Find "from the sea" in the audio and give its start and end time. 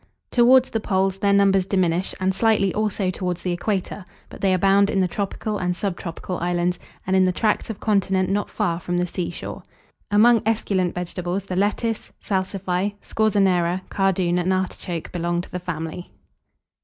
8.79-9.29